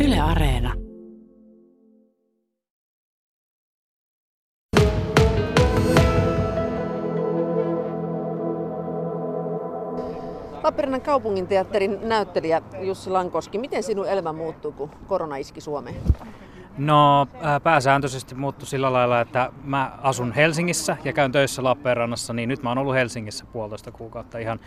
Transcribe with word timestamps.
Yle 0.00 0.20
Areena. 0.20 0.72
Lappeenrannan 10.62 11.00
kaupunginteatterin 11.00 12.08
näyttelijä 12.08 12.62
Jussi 12.80 13.10
Lankoski, 13.10 13.58
miten 13.58 13.82
sinun 13.82 14.08
elämä 14.08 14.32
muuttuu, 14.32 14.72
kun 14.72 14.90
korona 15.06 15.36
iski 15.36 15.60
Suomeen? 15.60 15.96
No 16.78 17.26
pääsääntöisesti 17.62 18.34
muuttui 18.34 18.66
sillä 18.66 18.92
lailla, 18.92 19.20
että 19.20 19.52
mä 19.64 19.98
asun 20.02 20.32
Helsingissä 20.32 20.96
ja 21.04 21.12
käyn 21.12 21.32
töissä 21.32 21.64
Lappeenrannassa, 21.64 22.32
niin 22.32 22.48
nyt 22.48 22.62
mä 22.62 22.70
oon 22.70 22.78
ollut 22.78 22.94
Helsingissä 22.94 23.44
puolitoista 23.52 23.92
kuukautta 23.92 24.38
ihan 24.38 24.60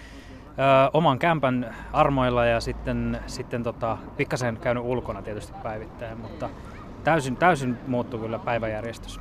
ö, 0.60 0.90
oman 0.94 1.20
kämpän 1.20 1.76
armoilla 1.94 2.46
ja 2.46 2.62
sitten, 2.62 3.20
sitten 3.28 3.64
tota, 3.64 3.98
pikkasen 4.18 4.58
käynyt 4.58 4.84
ulkona 4.84 5.22
tietysti 5.22 5.54
päivittäin, 5.64 6.18
mutta 6.18 6.50
täysin, 7.04 7.38
täysin 7.38 7.78
muuttui 7.88 8.20
kyllä 8.20 8.40
päiväjärjestys. 8.40 9.20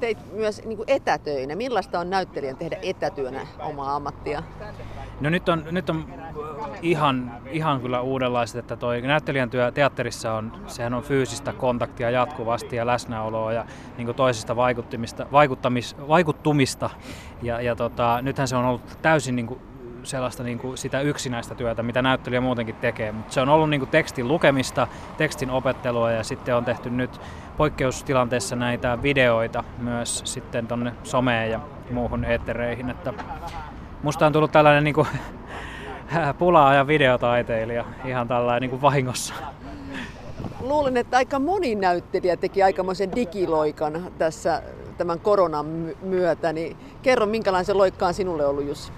Teit 0.00 0.32
myös 0.32 0.64
niin 0.64 0.76
kuin 0.76 0.90
etätöinä. 0.90 1.56
Millaista 1.56 2.00
on 2.00 2.10
näyttelijän 2.10 2.56
tehdä 2.56 2.76
etätyönä 2.82 3.46
omaa 3.58 3.96
ammattia? 3.96 4.42
No 5.20 5.30
nyt 5.30 5.48
on, 5.48 5.64
nyt 5.70 5.90
on 5.90 6.04
ihan, 6.82 7.32
ihan 7.50 7.80
kyllä 7.80 8.00
uudenlaiset, 8.00 8.56
että 8.56 8.76
toi 8.76 9.00
näyttelijän 9.00 9.50
työ 9.50 9.72
teatterissa 9.72 10.32
on, 10.32 10.52
sehän 10.66 10.94
on 10.94 11.02
fyysistä 11.02 11.52
kontaktia 11.52 12.10
jatkuvasti 12.10 12.76
ja 12.76 12.86
läsnäoloa 12.86 13.52
ja 13.52 13.64
niin 13.96 14.14
toisista 14.14 14.56
vaikuttimista, 14.56 15.26
vaikuttamis, 15.32 15.96
vaikuttumista. 16.08 16.90
Ja, 17.42 17.60
ja 17.60 17.76
tota, 17.76 18.22
nythän 18.22 18.48
se 18.48 18.56
on 18.56 18.64
ollut 18.64 18.98
täysin 19.02 19.36
niin 19.36 19.46
kuin 19.46 19.60
sellaista 20.04 20.42
niin 20.42 20.58
kuin 20.58 20.78
sitä 20.78 21.00
yksinäistä 21.00 21.54
työtä, 21.54 21.82
mitä 21.82 22.02
näyttelijä 22.02 22.40
muutenkin 22.40 22.74
tekee. 22.74 23.12
Mutta 23.12 23.32
se 23.32 23.40
on 23.40 23.48
ollut 23.48 23.70
niin 23.70 23.80
kuin 23.80 23.90
tekstin 23.90 24.28
lukemista, 24.28 24.86
tekstin 25.16 25.50
opettelua 25.50 26.12
ja 26.12 26.24
sitten 26.24 26.56
on 26.56 26.64
tehty 26.64 26.90
nyt 26.90 27.20
poikkeustilanteessa 27.56 28.56
näitä 28.56 28.98
videoita 29.02 29.64
myös 29.78 30.22
sitten 30.24 30.66
tonne 30.66 30.92
someen 31.04 31.50
ja 31.50 31.60
muuhun 31.90 32.24
eettereihin. 32.24 32.90
Että 32.90 33.14
musta 34.02 34.26
on 34.26 34.32
tullut 34.32 34.52
tällainen 34.52 34.84
niin 34.88 34.94
kuin, 34.94 35.08
pulaa 36.38 36.74
ja 36.74 36.86
videotaiteilija 36.86 37.84
ihan 38.04 38.28
tällainen 38.28 38.60
niin 38.60 38.70
kuin 38.70 38.82
vahingossa. 38.82 39.34
Luulen, 40.60 40.96
että 40.96 41.16
aika 41.16 41.38
moni 41.38 41.74
näyttelijä 41.74 42.36
teki 42.36 42.62
aikamoisen 42.62 43.14
digiloikan 43.14 44.12
tässä 44.18 44.62
tämän 44.98 45.20
koronan 45.20 45.66
myötä. 46.02 46.52
Niin 46.52 46.76
kerro, 47.02 47.26
minkälainen 47.26 47.78
loikka 47.78 48.06
on 48.06 48.14
sinulle 48.14 48.46
ollut, 48.46 48.66
Jussi? 48.66 48.92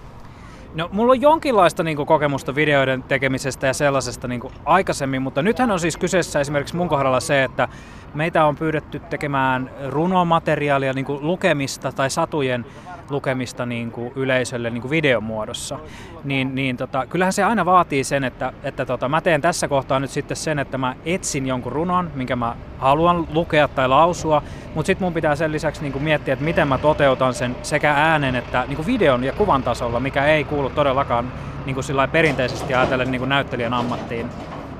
No, 0.75 0.89
mulla 0.92 1.11
on 1.11 1.20
jonkinlaista 1.20 1.83
niin 1.83 1.97
kuin, 1.97 2.06
kokemusta 2.06 2.55
videoiden 2.55 3.03
tekemisestä 3.03 3.67
ja 3.67 3.72
sellaisesta 3.75 4.28
niin 4.28 4.41
kuin, 4.41 4.55
aikaisemmin, 4.64 5.22
mutta 5.22 5.42
nythän 5.42 5.70
on 5.70 5.80
siis 5.80 5.97
kyseessä 5.97 6.41
esimerkiksi 6.41 6.77
mun 6.77 6.89
kohdalla 6.89 7.20
se, 7.20 7.44
että 7.44 7.69
meitä 8.15 8.45
on 8.45 8.57
pyydetty 8.57 8.98
tekemään 8.98 9.70
runomateriaalia, 9.89 10.93
niin 10.93 11.05
kuin, 11.05 11.27
lukemista 11.27 11.93
tai 11.93 12.11
satujen 12.11 12.67
lukemista 13.11 13.67
niin 13.67 13.91
kuin 13.91 14.12
yleisölle 14.17 14.70
niin 14.70 14.81
kuin 14.81 14.91
videomuodossa, 14.91 15.79
niin, 16.25 16.55
niin 16.55 16.77
tota, 16.77 17.07
kyllähän 17.07 17.33
se 17.33 17.45
aina 17.45 17.65
vaatii 17.65 18.05
sen, 18.05 18.25
että, 18.25 18.53
että 18.62 18.87
tota, 18.87 19.09
mä 19.09 19.20
teen 19.20 19.41
tässä 19.41 19.69
kohtaa 19.69 20.01
nyt 20.01 20.11
sitten 20.11 20.37
sen, 20.37 20.59
että 20.59 20.79
mä 20.79 20.97
etsin 21.05 21.47
jonkun 21.47 21.73
runon, 21.73 22.11
minkä 22.15 22.37
mä 22.37 22.57
haluan 22.79 23.27
lukea 23.33 23.69
tai 23.69 23.89
lausua, 23.89 24.42
mutta 24.75 24.87
sitten 24.87 25.07
mun 25.07 25.15
pitää 25.15 25.37
sen 25.37 25.53
lisäksi 25.53 25.83
niin 25.83 25.92
kuin 25.92 26.05
miettiä, 26.05 26.33
että 26.33 26.45
miten 26.45 26.69
mä 26.69 26.79
toteutan 26.79 27.35
sen 27.35 27.57
sekä 27.62 27.92
äänen 27.92 28.37
että 28.37 28.65
niin 28.69 28.77
kuin 28.77 28.87
videon 28.87 29.25
ja 29.25 29.33
kuvan 29.33 29.62
tasolla, 29.62 30.01
mikä 30.01 30.25
ei 30.25 30.45
kuulu 30.45 30.70
todellakaan 30.70 31.33
niin 31.67 31.75
kuin 31.75 32.11
perinteisesti 32.12 32.75
ajatellen 32.75 33.11
niin 33.11 33.19
kuin 33.20 33.29
näyttelijän 33.29 33.75
ammattiin. 33.75 34.31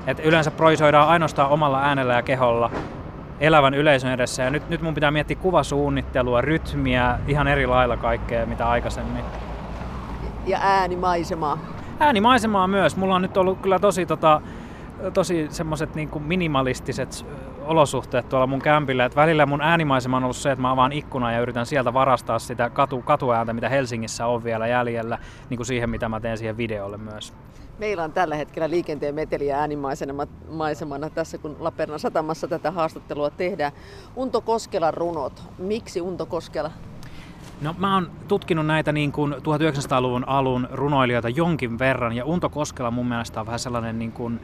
Et 0.07 0.19
yleensä 0.19 0.51
projisoidaan 0.51 1.07
ainoastaan 1.07 1.49
omalla 1.49 1.81
äänellä 1.81 2.13
ja 2.13 2.21
keholla, 2.21 2.71
elävän 3.39 3.73
yleisön 3.73 4.11
edessä. 4.11 4.43
Ja 4.43 4.49
nyt, 4.49 4.69
nyt 4.69 4.81
mun 4.81 4.93
pitää 4.93 5.11
miettiä 5.11 5.35
kuvasuunnittelua, 5.35 6.41
rytmiä, 6.41 7.19
ihan 7.27 7.47
eri 7.47 7.67
lailla 7.67 7.97
kaikkea 7.97 8.45
mitä 8.45 8.69
aikaisemmin. 8.69 9.23
Ja 10.45 10.59
äänimaisemaa. 10.61 11.57
Äänimaisemaa 11.99 12.67
myös. 12.67 12.97
Mulla 12.97 13.15
on 13.15 13.21
nyt 13.21 13.37
ollut 13.37 13.59
kyllä 13.61 13.79
tosi, 13.79 14.05
tota, 14.05 14.41
tosi 15.13 15.47
semmoset 15.49 15.95
niin 15.95 16.09
minimalistiset 16.23 17.25
olosuhteet 17.65 18.29
tuolla 18.29 18.47
mun 18.47 18.61
kämpillä. 18.61 19.05
Et 19.05 19.15
välillä 19.15 19.45
mun 19.45 19.61
äänimaisema 19.61 20.17
on 20.17 20.23
ollut 20.23 20.35
se, 20.35 20.51
että 20.51 20.61
mä 20.61 20.71
avaan 20.71 20.91
ikkunan 20.91 21.33
ja 21.33 21.39
yritän 21.39 21.65
sieltä 21.65 21.93
varastaa 21.93 22.39
sitä 22.39 22.69
katu, 22.69 23.01
katuääntä, 23.01 23.53
mitä 23.53 23.69
Helsingissä 23.69 24.25
on 24.25 24.43
vielä 24.43 24.67
jäljellä, 24.67 25.17
niin 25.49 25.57
kuin 25.57 25.67
siihen, 25.67 25.89
mitä 25.89 26.09
mä 26.09 26.19
teen 26.19 26.37
siihen 26.37 26.57
videolle 26.57 26.97
myös. 26.97 27.33
Meillä 27.79 28.03
on 28.03 28.11
tällä 28.11 28.35
hetkellä 28.35 28.69
liikenteen 28.69 29.15
meteliä 29.15 29.59
äänimaisemana 29.59 31.09
tässä, 31.15 31.37
kun 31.37 31.55
Lappeenrannan 31.59 31.99
satamassa 31.99 32.47
tätä 32.47 32.71
haastattelua 32.71 33.29
tehdään. 33.29 33.71
Unto 34.15 34.41
Koskelan 34.41 34.93
runot. 34.93 35.43
Miksi 35.57 36.01
Unto 36.01 36.25
Koskela? 36.25 36.71
No 37.61 37.75
mä 37.77 37.93
oon 37.93 38.11
tutkinut 38.27 38.65
näitä 38.65 38.91
niin 38.91 39.11
kuin 39.11 39.33
1900-luvun 39.33 40.27
alun 40.27 40.67
runoilijoita 40.71 41.29
jonkin 41.29 41.79
verran 41.79 42.13
ja 42.13 42.25
Unto 42.25 42.49
Koskela 42.49 42.91
mun 42.91 43.07
mielestä 43.07 43.39
on 43.39 43.45
vähän 43.45 43.59
sellainen 43.59 43.99
niin 43.99 44.11
kuin, 44.11 44.39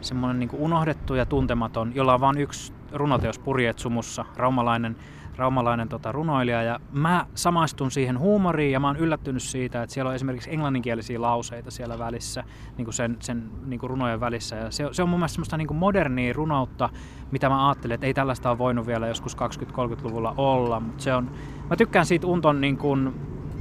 semmoinen 0.00 0.38
niin 0.38 0.48
kuin 0.48 0.62
unohdettu 0.62 1.14
ja 1.14 1.26
tuntematon, 1.26 1.94
jolla 1.94 2.14
on 2.14 2.20
vain 2.20 2.38
yksi 2.38 2.72
runoteos 2.92 3.38
Purjeet 3.38 3.78
sumussa, 3.78 4.24
raumalainen 4.36 4.96
raumalainen 5.36 5.88
tota, 5.88 6.12
runoilija 6.12 6.62
ja 6.62 6.80
mä 6.92 7.26
samaistun 7.34 7.90
siihen 7.90 8.18
huumoriin 8.18 8.72
ja 8.72 8.80
mä 8.80 8.86
oon 8.86 8.96
yllättynyt 8.96 9.42
siitä, 9.42 9.82
että 9.82 9.94
siellä 9.94 10.08
on 10.08 10.14
esimerkiksi 10.14 10.52
englanninkielisiä 10.52 11.20
lauseita 11.20 11.70
siellä 11.70 11.98
välissä, 11.98 12.44
niin 12.76 12.84
kuin 12.84 12.94
sen, 12.94 13.16
sen 13.20 13.50
niin 13.66 13.80
kuin 13.80 13.90
runojen 13.90 14.20
välissä 14.20 14.56
ja 14.56 14.70
se, 14.70 14.88
se 14.92 15.02
on 15.02 15.08
mun 15.08 15.18
mielestä 15.20 15.34
semmoista 15.34 15.56
niin 15.56 15.68
kuin 15.68 15.78
modernia 15.78 16.32
runoutta, 16.32 16.88
mitä 17.30 17.48
mä 17.48 17.68
ajattelin, 17.68 17.94
että 17.94 18.06
ei 18.06 18.14
tällaista 18.14 18.50
ole 18.50 18.58
voinut 18.58 18.86
vielä 18.86 19.08
joskus 19.08 19.36
20-30-luvulla 19.36 20.34
olla, 20.36 20.80
mutta 20.80 21.02
se 21.02 21.14
on, 21.14 21.30
mä 21.70 21.76
tykkään 21.76 22.06
siitä 22.06 22.26
Unton 22.26 22.60
niin 22.60 22.76
kuin, 22.76 23.14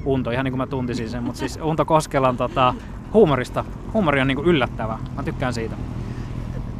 Unto, 0.05 0.31
ihan 0.31 0.45
niin 0.45 0.51
kuin 0.51 0.59
mä 0.59 0.67
tuntisin 0.67 1.09
sen, 1.09 1.23
mutta 1.23 1.39
siis 1.39 1.59
Unto 1.69 1.85
Koskelan 1.85 2.37
tota, 2.37 2.73
huumorista. 3.13 3.65
Huumori 3.93 4.21
on 4.21 4.27
niin 4.27 4.35
kuin 4.35 4.47
yllättävä. 4.47 4.97
Mä 5.15 5.23
tykkään 5.23 5.53
siitä. 5.53 5.75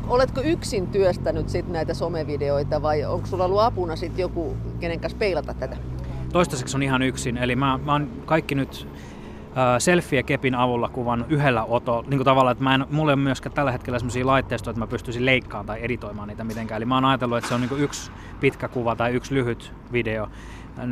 Oletko 0.08 0.42
yksin 0.42 0.88
työstänyt 0.88 1.50
sit 1.50 1.70
näitä 1.70 1.94
somevideoita 1.94 2.82
vai 2.82 3.06
onko 3.06 3.28
sulla 3.28 3.46
ollut 3.46 3.62
apuna 3.62 3.96
sit 3.96 4.18
joku, 4.18 4.58
kenen 4.80 5.00
kanssa 5.00 5.18
peilata 5.18 5.54
tätä? 5.54 5.78
Toistaiseksi 6.34 6.78
on 6.78 6.84
ihan 6.84 7.02
yksin, 7.02 7.38
eli 7.38 7.56
mä, 7.56 7.80
mä 7.86 7.92
oon 7.92 8.10
kaikki 8.26 8.56
nyt 8.56 8.88
äh, 9.58 9.80
selfie 9.80 10.24
kepin 10.24 10.56
avulla 10.56 10.90
kuvan 10.90 11.26
yhdellä 11.30 11.64
oto, 11.64 12.02
niin 12.08 12.18
kuin 12.18 12.26
tavallaan, 12.26 12.52
että 12.52 12.64
mä 12.64 12.76
en, 12.76 12.86
mulla 12.92 13.12
ei 13.12 13.14
ole 13.14 13.22
myöskään 13.22 13.56
tällä 13.56 13.72
hetkellä 13.72 14.00
sellaisia 14.00 14.26
laitteistoja, 14.26 14.72
että 14.72 14.80
mä 14.80 14.88
pystyisin 14.88 15.26
leikkaamaan 15.26 15.66
tai 15.66 15.84
editoimaan 15.84 16.28
niitä 16.28 16.44
mitenkään. 16.44 16.78
Eli 16.78 16.86
mä 16.86 16.96
oon 16.96 17.06
ajatellut, 17.06 17.38
että 17.38 17.48
se 17.48 17.56
on 17.56 17.62
niin 17.62 17.82
yksi 17.82 18.12
pitkä 18.40 18.68
kuva 18.68 18.96
tai 18.96 19.12
yksi 19.12 19.36
lyhyt 19.36 19.74
video. 19.92 20.28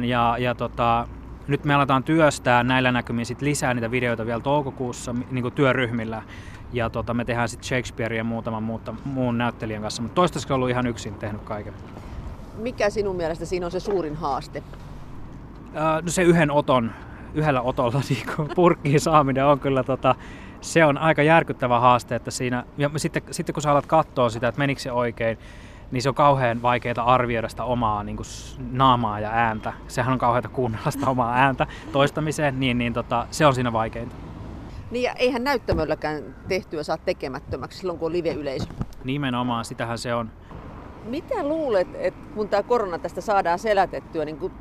Ja, 0.05 0.35
ja 0.39 0.55
tota, 0.55 1.07
nyt 1.47 1.65
me 1.65 1.73
aletaan 1.73 2.03
työstää 2.03 2.63
näillä 2.63 2.91
näkymin 2.91 3.25
sit 3.25 3.41
lisää 3.41 3.73
niitä 3.73 3.91
videoita 3.91 4.25
vielä 4.25 4.41
toukokuussa 4.41 5.15
niin 5.31 5.41
kuin 5.41 5.53
työryhmillä. 5.53 6.21
Ja 6.73 6.89
tota, 6.89 7.13
me 7.13 7.25
tehdään 7.25 7.49
sitten 7.49 7.67
Shakespearea 7.67 8.17
ja 8.17 8.23
muutaman 8.23 8.63
muuta, 8.63 8.95
muun 9.05 9.37
näyttelijän 9.37 9.81
kanssa, 9.81 10.01
mutta 10.01 10.15
toistaiseksi 10.15 10.53
ollut 10.53 10.69
ihan 10.69 10.87
yksin 10.87 11.15
tehnyt 11.15 11.41
kaiken. 11.41 11.73
Mikä 12.57 12.89
sinun 12.89 13.15
mielestä 13.15 13.45
siinä 13.45 13.65
on 13.65 13.71
se 13.71 13.79
suurin 13.79 14.15
haaste? 14.15 14.63
Öö, 15.75 16.01
no 16.01 16.07
se 16.07 16.23
yhden 16.23 16.51
oton, 16.51 16.91
yhdellä 17.33 17.61
otolla 17.61 18.01
niin 18.09 18.49
purkkiin 18.55 18.99
saaminen 18.99 19.45
on 19.45 19.59
kyllä 19.59 19.83
tota, 19.83 20.15
se 20.61 20.85
on 20.85 20.97
aika 20.97 21.23
järkyttävä 21.23 21.79
haaste, 21.79 22.15
että 22.15 22.31
siinä, 22.31 22.63
ja 22.77 22.89
sitten, 22.97 23.23
sitten 23.31 23.53
kun 23.53 23.61
sä 23.61 23.71
alat 23.71 23.85
katsoa 23.85 24.29
sitä, 24.29 24.47
että 24.47 24.59
menikö 24.59 24.81
se 24.81 24.91
oikein, 24.91 25.37
niin 25.93 26.01
se 26.01 26.09
on 26.09 26.15
kauhean 26.15 26.61
vaikeaa 26.61 27.13
arvioida 27.13 27.49
sitä 27.49 27.63
omaa 27.63 28.03
niin 28.03 28.17
kuin, 28.17 28.25
naamaa 28.71 29.19
ja 29.19 29.29
ääntä. 29.31 29.73
Sehän 29.87 30.13
on 30.13 30.19
kauheata 30.19 30.49
kuunnella 30.49 30.91
sitä 30.91 31.09
omaa 31.09 31.33
ääntä 31.35 31.67
toistamiseen, 31.91 32.59
niin, 32.59 32.77
niin 32.77 32.93
tota, 32.93 33.27
se 33.31 33.45
on 33.45 33.55
siinä 33.55 33.73
vaikeinta. 33.73 34.15
Niin 34.91 35.03
ja 35.03 35.13
eihän 35.13 35.43
näyttämölläkään 35.43 36.35
tehtyä 36.47 36.83
saa 36.83 36.97
tekemättömäksi 36.97 37.77
silloin, 37.77 37.99
kun 37.99 38.05
on 38.05 38.11
live-yleisö. 38.13 38.67
Nimenomaan, 39.03 39.65
sitähän 39.65 39.97
se 39.97 40.13
on. 40.13 40.31
Mitä 41.03 41.43
luulet, 41.43 41.87
että 41.93 42.29
kun 42.35 42.49
tämä 42.49 42.63
korona 42.63 42.99
tästä 42.99 43.21
saadaan 43.21 43.59
selätettyä, 43.59 44.25
niin 44.25 44.37
kuin, 44.37 44.53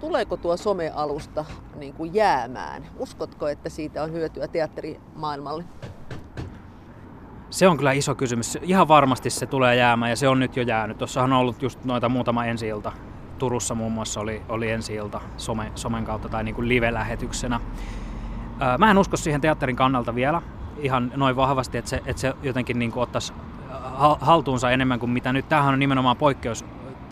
tuleeko 0.00 0.36
tuo 0.36 0.56
somealusta 0.56 1.44
niin 1.76 1.94
kuin 1.94 2.14
jäämään? 2.14 2.86
Uskotko, 2.98 3.48
että 3.48 3.68
siitä 3.68 4.02
on 4.02 4.12
hyötyä 4.12 4.48
teatterimaailmalle? 4.48 5.64
Se 7.54 7.68
on 7.68 7.76
kyllä 7.76 7.92
iso 7.92 8.14
kysymys. 8.14 8.58
Ihan 8.62 8.88
varmasti 8.88 9.30
se 9.30 9.46
tulee 9.46 9.76
jäämään 9.76 10.10
ja 10.10 10.16
se 10.16 10.28
on 10.28 10.40
nyt 10.40 10.56
jo 10.56 10.62
jäänyt. 10.62 10.98
Tuossahan 10.98 11.32
on 11.32 11.38
ollut 11.38 11.62
just 11.62 11.84
noita 11.84 12.08
muutama 12.08 12.44
ensi 12.44 12.70
-ilta. 12.70 12.92
Turussa 13.38 13.74
muun 13.74 13.92
muassa 13.92 14.20
oli, 14.20 14.42
oli 14.48 14.70
ensi 14.70 14.94
ilta 14.94 15.20
some, 15.36 15.72
somen 15.74 16.04
kautta 16.04 16.28
tai 16.28 16.44
niin 16.44 16.54
kuin 16.54 16.68
live-lähetyksenä. 16.68 17.60
Mä 18.78 18.90
en 18.90 18.98
usko 18.98 19.16
siihen 19.16 19.40
teatterin 19.40 19.76
kannalta 19.76 20.14
vielä 20.14 20.42
ihan 20.78 21.12
noin 21.16 21.36
vahvasti, 21.36 21.78
että 21.78 21.88
se, 21.90 22.02
että 22.06 22.20
se 22.20 22.34
jotenkin 22.42 22.78
niin 22.78 22.92
ottaisi 22.96 23.32
haltuunsa 24.20 24.70
enemmän 24.70 25.00
kuin 25.00 25.10
mitä 25.10 25.32
nyt. 25.32 25.48
Tämähän 25.48 25.74
on 25.74 25.80
nimenomaan 25.80 26.16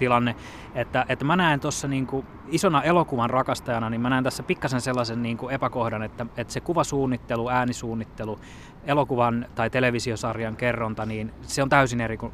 poikkeustilanne, 0.09 0.37
että, 0.75 1.07
että 1.09 1.25
mä 1.25 1.37
näen 1.37 1.61
tuossa 1.61 1.89
niin 1.89 2.07
isona 2.49 2.83
elokuvan 2.83 3.31
rakastajana, 3.31 3.91
niin 3.91 4.01
mä 4.01 4.11
näen 4.11 4.25
tässä 4.25 4.43
pikkasen 4.43 4.81
sellaisen 4.81 5.23
niin 5.23 5.37
kuin 5.37 5.55
epäkohdan, 5.55 6.03
että, 6.03 6.27
että 6.37 6.53
se 6.53 6.61
kuvasuunnittelu, 6.61 7.49
äänisuunnittelu, 7.49 8.39
elokuvan 8.85 9.47
tai 9.55 9.71
televisiosarjan 9.71 10.57
kerronta, 10.57 11.07
niin 11.07 11.33
se 11.43 11.63
on 11.63 11.69
täysin 11.69 12.01
eri 12.01 12.17
kuin 12.17 12.33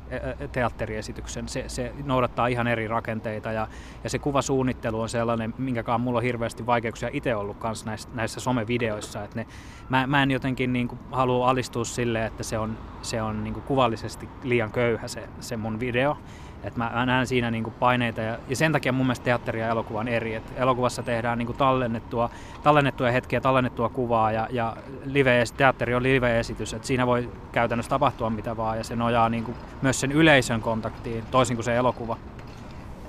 teatteriesityksen. 0.52 1.48
Se, 1.48 1.64
se 1.66 1.92
noudattaa 2.04 2.46
ihan 2.46 2.66
eri 2.66 2.88
rakenteita 2.88 3.52
ja, 3.52 3.68
ja 4.04 4.10
se 4.10 4.18
kuvasuunnittelu 4.18 5.00
on 5.00 5.08
sellainen, 5.08 5.54
minkäkaan 5.58 6.00
mulla 6.00 6.18
on 6.18 6.22
hirveästi 6.22 6.66
vaikeuksia 6.66 7.10
itse 7.12 7.36
ollut 7.36 7.56
kanssa 7.56 7.86
näissä, 7.86 8.08
näissä 8.14 8.40
somevideoissa. 8.40 9.24
Että 9.24 9.36
ne, 9.36 9.46
mä, 9.88 10.06
mä 10.06 10.22
en 10.22 10.30
jotenkin 10.30 10.72
niin 10.72 10.88
kuin 10.88 10.98
halua 11.12 11.50
alistua 11.50 11.84
sille, 11.84 12.26
että 12.26 12.42
se 12.42 12.58
on, 12.58 12.78
se 13.02 13.22
on 13.22 13.44
niin 13.44 13.54
kuin 13.54 13.64
kuvallisesti 13.64 14.28
liian 14.42 14.72
köyhä 14.72 15.08
se, 15.08 15.28
se 15.40 15.56
mun 15.56 15.80
video. 15.80 16.16
Et 16.64 16.76
mä 16.76 17.06
näen 17.06 17.26
siinä 17.26 17.50
niinku 17.50 17.70
paineita 17.70 18.20
ja, 18.20 18.38
ja 18.48 18.56
sen 18.56 18.72
takia 18.72 18.92
mun 18.92 19.06
mielestä 19.06 19.24
teatteri 19.24 19.60
ja 19.60 19.68
elokuva 19.68 20.00
on 20.00 20.08
eri. 20.08 20.34
Et 20.34 20.52
elokuvassa 20.56 21.02
tehdään 21.02 21.38
niinku 21.38 21.52
tallennettua, 21.52 22.30
tallennettua 22.62 23.10
hetkiä, 23.10 23.40
tallennettua 23.40 23.88
kuvaa 23.88 24.32
ja, 24.32 24.48
ja 24.50 24.76
live, 25.04 25.44
teatteri 25.56 25.94
on 25.94 26.02
live-esitys. 26.02 26.74
Et 26.74 26.84
siinä 26.84 27.06
voi 27.06 27.30
käytännössä 27.52 27.90
tapahtua 27.90 28.30
mitä 28.30 28.56
vaan 28.56 28.78
ja 28.78 28.84
se 28.84 28.96
nojaa 28.96 29.28
niinku 29.28 29.54
myös 29.82 30.00
sen 30.00 30.12
yleisön 30.12 30.60
kontaktiin 30.60 31.24
toisin 31.30 31.56
kuin 31.56 31.64
se 31.64 31.76
elokuva. 31.76 32.16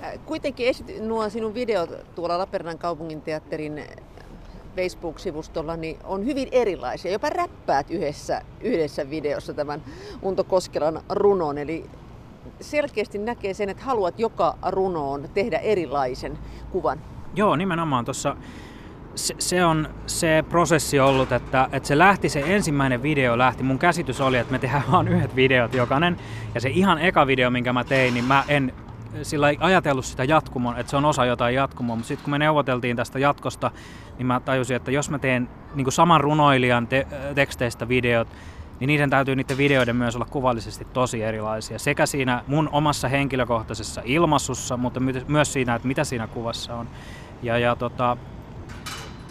Äh, 0.04 0.12
kuitenkin 0.26 0.68
esit- 0.68 1.00
nuo 1.00 1.28
sinun 1.28 1.54
videot 1.54 2.14
tuolla 2.14 2.38
Lappeenrannan 2.38 2.78
kaupungin 2.78 3.22
teatterin 3.22 3.84
Facebook-sivustolla 4.76 5.76
niin 5.76 5.98
on 6.04 6.26
hyvin 6.26 6.48
erilaisia. 6.52 7.12
Jopa 7.12 7.30
räppäät 7.30 7.90
yhdessä, 7.90 8.42
yhdessä 8.60 9.10
videossa 9.10 9.54
tämän 9.54 9.82
Unto 10.22 10.44
Koskelan 10.44 11.02
runon. 11.08 11.58
Eli 11.58 11.90
selkeästi 12.60 13.18
näkee 13.18 13.54
sen, 13.54 13.68
että 13.68 13.84
haluat 13.84 14.18
joka 14.18 14.56
runoon 14.68 15.28
tehdä 15.34 15.58
erilaisen 15.58 16.38
kuvan. 16.70 17.00
Joo, 17.34 17.56
nimenomaan 17.56 18.04
tuossa 18.04 18.36
se, 19.14 19.34
se 19.38 19.64
on 19.64 19.88
se 20.06 20.44
prosessi 20.48 21.00
ollut, 21.00 21.32
että, 21.32 21.68
että 21.72 21.86
se 21.86 21.98
lähti, 21.98 22.28
se 22.28 22.42
ensimmäinen 22.46 23.02
video 23.02 23.38
lähti, 23.38 23.62
mun 23.62 23.78
käsitys 23.78 24.20
oli, 24.20 24.38
että 24.38 24.52
me 24.52 24.58
tehdään 24.58 24.84
vain 24.92 25.08
yhdet 25.08 25.36
videot 25.36 25.74
jokainen, 25.74 26.16
ja 26.54 26.60
se 26.60 26.68
ihan 26.68 26.98
eka 26.98 27.26
video, 27.26 27.50
minkä 27.50 27.72
mä 27.72 27.84
tein, 27.84 28.14
niin 28.14 28.24
mä 28.24 28.44
en 28.48 28.72
sillä 29.22 29.50
ei 29.50 29.56
ajatellut 29.60 30.04
sitä 30.04 30.24
jatkumoa, 30.24 30.78
että 30.78 30.90
se 30.90 30.96
on 30.96 31.04
osa 31.04 31.24
jotain 31.24 31.54
jatkumoa, 31.54 31.96
mutta 31.96 32.08
sitten 32.08 32.24
kun 32.24 32.30
me 32.30 32.38
neuvoteltiin 32.38 32.96
tästä 32.96 33.18
jatkosta, 33.18 33.70
niin 34.18 34.26
mä 34.26 34.40
tajusin, 34.40 34.76
että 34.76 34.90
jos 34.90 35.10
mä 35.10 35.18
teen 35.18 35.48
niin 35.74 35.92
saman 35.92 36.20
runoilijan 36.20 36.86
te- 36.86 37.06
teksteistä 37.34 37.88
videot, 37.88 38.28
niin 38.80 38.88
niiden 38.88 39.10
täytyy 39.10 39.36
niiden 39.36 39.58
videoiden 39.58 39.96
myös 39.96 40.16
olla 40.16 40.26
kuvallisesti 40.30 40.84
tosi 40.84 41.22
erilaisia. 41.22 41.78
Sekä 41.78 42.06
siinä 42.06 42.44
mun 42.46 42.68
omassa 42.72 43.08
henkilökohtaisessa 43.08 44.02
ilmaisussa, 44.04 44.76
mutta 44.76 45.00
myös 45.28 45.52
siinä, 45.52 45.74
että 45.74 45.88
mitä 45.88 46.04
siinä 46.04 46.26
kuvassa 46.26 46.74
on. 46.74 46.88
Ja, 47.42 47.58
ja 47.58 47.76
tota, 47.76 48.16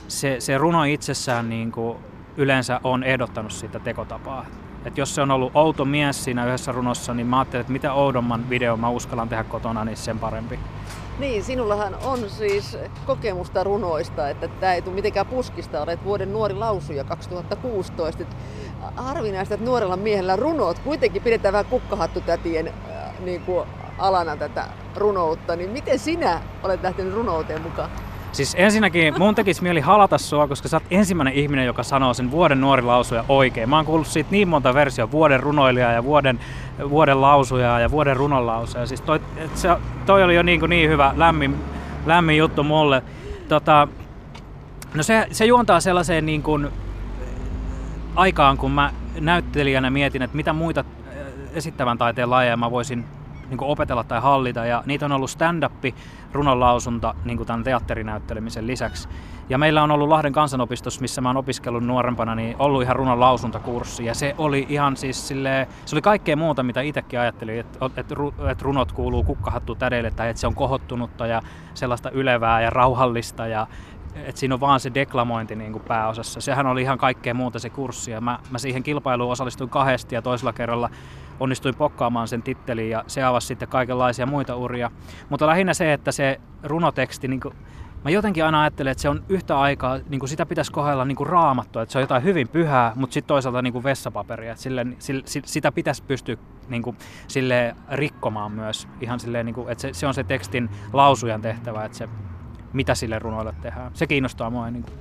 se, 0.07 0.35
se 0.39 0.57
runo 0.57 0.83
itsessään 0.83 1.49
niin 1.49 1.71
kuin 1.71 1.97
yleensä 2.37 2.81
on 2.83 3.03
ehdottanut 3.03 3.51
sitä 3.51 3.79
tekotapaa. 3.79 4.45
Et 4.85 4.97
jos 4.97 5.15
se 5.15 5.21
on 5.21 5.31
ollut 5.31 5.51
outo 5.55 5.85
mies 5.85 6.23
siinä 6.23 6.45
yhdessä 6.45 6.71
runossa, 6.71 7.13
niin 7.13 7.27
mä 7.27 7.39
ajattelin, 7.39 7.61
että 7.61 7.73
mitä 7.73 7.93
oudomman 7.93 8.49
video 8.49 8.77
mä 8.77 8.89
uskallan 8.89 9.29
tehdä 9.29 9.43
kotona, 9.43 9.85
niin 9.85 9.97
sen 9.97 10.19
parempi. 10.19 10.59
Niin, 11.19 11.43
sinullahan 11.43 11.95
on 12.03 12.29
siis 12.29 12.77
kokemusta 13.05 13.63
runoista, 13.63 14.29
että 14.29 14.47
tämä 14.47 14.73
ei 14.73 14.81
tule 14.81 14.95
mitenkään 14.95 15.25
puskista. 15.25 15.81
Olet 15.81 16.05
vuoden 16.05 16.33
nuori 16.33 16.53
lausuja 16.53 17.03
2016. 17.03 18.23
Harvinaista, 18.95 19.53
että 19.53 19.65
nuorella 19.65 19.97
miehellä 19.97 20.35
runot. 20.35 20.79
Kuitenkin 20.79 21.21
pidetään 21.21 21.51
vähän 21.51 21.65
kukkahattutätien 21.65 22.67
äh, 22.67 22.73
niin 23.19 23.41
kuin 23.41 23.67
alana 23.97 24.35
tätä 24.35 24.65
runoutta. 24.95 25.55
Niin 25.55 25.69
miten 25.69 25.99
sinä 25.99 26.41
olet 26.63 26.83
lähtenyt 26.83 27.13
runouteen 27.13 27.61
mukaan? 27.61 27.89
Siis 28.31 28.55
ensinnäkin 28.57 29.19
mun 29.19 29.35
tekisi 29.35 29.63
mieli 29.63 29.79
halata 29.79 30.17
sua, 30.17 30.47
koska 30.47 30.67
sä 30.67 30.77
oot 30.77 30.83
ensimmäinen 30.91 31.33
ihminen, 31.33 31.65
joka 31.65 31.83
sanoo 31.83 32.13
sen 32.13 32.31
vuoden 32.31 32.61
nuori 32.61 32.81
lausuja 32.81 33.25
oikein. 33.29 33.69
Mä 33.69 33.75
oon 33.75 33.85
kuullut 33.85 34.07
siitä 34.07 34.31
niin 34.31 34.47
monta 34.47 34.73
versiota, 34.73 35.11
vuoden 35.11 35.39
runoilija 35.39 35.91
ja 35.91 36.03
vuoden, 36.03 36.39
vuoden 36.89 37.21
lausuja 37.21 37.79
ja 37.79 37.91
vuoden 37.91 38.17
runonlausuja. 38.17 38.85
Siis 38.85 39.01
toi, 39.01 39.19
se, 39.53 39.69
toi 40.05 40.23
oli 40.23 40.35
jo 40.35 40.43
niin, 40.43 40.59
kuin 40.59 40.69
niin 40.69 40.89
hyvä, 40.89 41.13
lämmin, 41.17 41.55
lämmin 42.05 42.37
juttu 42.37 42.63
mulle. 42.63 43.03
Tota, 43.47 43.87
no 44.93 45.03
se, 45.03 45.27
se 45.31 45.45
juontaa 45.45 45.79
sellaiseen 45.79 46.25
niin 46.25 46.43
kuin 46.43 46.67
aikaan, 48.15 48.57
kun 48.57 48.71
mä 48.71 48.91
näyttelijänä 49.19 49.89
mietin, 49.89 50.21
että 50.21 50.37
mitä 50.37 50.53
muita 50.53 50.83
esittävän 51.53 51.97
taiteen 51.97 52.29
lajeja 52.29 52.57
mä 52.57 52.71
voisin 52.71 53.05
niin 53.49 53.57
opetella 53.61 54.03
tai 54.03 54.21
hallita. 54.21 54.65
Ja 54.65 54.83
niitä 54.85 55.05
on 55.05 55.11
ollut 55.11 55.29
stand-up, 55.29 55.73
runonlausunta 56.33 57.15
niin 57.25 57.45
tämän 57.45 57.63
teatterinäyttelemisen 57.63 58.67
lisäksi. 58.67 59.09
Ja 59.49 59.57
meillä 59.57 59.83
on 59.83 59.91
ollut 59.91 60.09
Lahden 60.09 60.33
kansanopistossa, 60.33 61.01
missä 61.01 61.21
mä 61.21 61.29
oon 61.29 61.37
opiskellut 61.37 61.83
nuorempana, 61.83 62.35
niin 62.35 62.55
ollut 62.59 62.83
ihan 62.83 62.95
runon 62.95 63.19
lausuntakurssi. 63.19 64.05
Ja 64.05 64.13
se 64.13 64.35
oli 64.37 64.65
ihan 64.69 64.97
siis 64.97 65.27
silleen, 65.27 65.67
se 65.85 65.95
oli 65.95 66.01
kaikkea 66.01 66.35
muuta, 66.35 66.63
mitä 66.63 66.81
itsekin 66.81 67.19
ajattelin, 67.19 67.59
että, 67.59 67.85
että, 67.85 68.15
että 68.51 68.63
runot 68.63 68.91
kuuluu 68.91 69.23
kukkahattu 69.23 69.75
tädeille 69.75 70.11
tai 70.11 70.29
että 70.29 70.39
se 70.39 70.47
on 70.47 70.55
kohottunutta 70.55 71.27
ja 71.27 71.41
sellaista 71.73 72.11
ylevää 72.11 72.61
ja 72.61 72.69
rauhallista 72.69 73.47
ja 73.47 73.67
että 74.15 74.39
siinä 74.39 74.55
on 74.55 74.59
vaan 74.59 74.79
se 74.79 74.93
deklamointi 74.93 75.55
niin 75.55 75.71
kuin 75.71 75.83
pääosassa. 75.87 76.41
Sehän 76.41 76.67
oli 76.67 76.81
ihan 76.81 76.97
kaikkea 76.97 77.33
muuta 77.33 77.59
se 77.59 77.69
kurssi 77.69 78.11
ja 78.11 78.21
mä, 78.21 78.39
mä 78.51 78.57
siihen 78.57 78.83
kilpailuun 78.83 79.31
osallistuin 79.31 79.69
kahdesti 79.69 80.15
ja 80.15 80.21
toisella 80.21 80.53
kerralla 80.53 80.89
onnistuin 81.39 81.75
pokkaamaan 81.75 82.27
sen 82.27 82.43
tittelin 82.43 82.89
ja 82.89 83.03
se 83.07 83.23
avasi 83.23 83.47
sitten 83.47 83.67
kaikenlaisia 83.67 84.25
muita 84.25 84.55
uria. 84.55 84.91
Mutta 85.29 85.47
lähinnä 85.47 85.73
se, 85.73 85.93
että 85.93 86.11
se 86.11 86.41
runoteksti, 86.63 87.27
niin 87.27 87.39
kuin, 87.39 87.55
mä 88.03 88.09
jotenkin 88.09 88.45
aina 88.45 88.61
ajattelen, 88.61 88.91
että 88.91 89.01
se 89.01 89.09
on 89.09 89.23
yhtä 89.29 89.59
aikaa, 89.59 89.99
niin 90.09 90.19
kuin 90.19 90.29
sitä 90.29 90.45
pitäisi 90.45 90.71
kohdella 90.71 91.05
niin 91.05 91.15
kuin 91.15 91.29
raamattua, 91.29 91.81
että 91.81 91.93
se 91.93 91.97
on 91.97 92.03
jotain 92.03 92.23
hyvin 92.23 92.47
pyhää, 92.47 92.91
mutta 92.95 93.13
sitten 93.13 93.27
toisaalta 93.27 93.61
niin 93.61 93.73
kuin 93.73 93.83
vessapaperia. 93.83 94.51
Että 94.51 94.63
sille, 94.63 94.87
sille, 94.99 95.23
sitä 95.45 95.71
pitäisi 95.71 96.03
pystyä 96.03 96.37
niin 96.69 96.81
kuin, 96.81 96.97
sille 97.27 97.75
rikkomaan 97.91 98.51
myös. 98.51 98.87
Ihan 99.01 99.19
silleen, 99.19 99.45
niin 99.45 99.53
kuin, 99.53 99.69
että 99.69 99.81
se, 99.81 99.93
se 99.93 100.07
on 100.07 100.13
se 100.13 100.23
tekstin 100.23 100.69
lausujan 100.93 101.41
tehtävä, 101.41 101.85
että 101.85 101.97
se, 101.97 102.09
mitä 102.73 102.95
sille 102.95 103.19
runoille 103.19 103.53
tehdään. 103.61 103.91
Se 103.93 104.07
kiinnostaa 104.07 104.49
mua. 104.49 104.71
Niin 104.71 104.83
kuin. 104.83 104.93